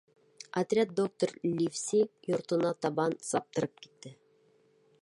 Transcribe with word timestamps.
Отряд 0.59 0.89
доктор 0.99 1.29
Ливси 1.59 2.01
йортона 2.31 2.73
табан 2.87 3.13
саптырып 3.31 3.79
китте. 3.85 4.17